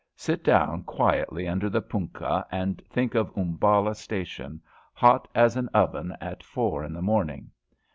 Sit 0.15 0.43
down 0.43 0.81
quietly 0.81 1.47
under 1.47 1.69
the 1.69 1.79
punkah 1.79 2.43
and 2.51 2.81
think 2.89 3.13
of 3.13 3.31
Umballa 3.37 3.93
station, 3.93 4.59
hot 4.95 5.27
as 5.35 5.55
an 5.55 5.69
oven 5.75 6.17
at 6.19 6.41
four 6.41 6.83
in 6.83 6.91
the 6.93 7.03
morning. 7.03 7.51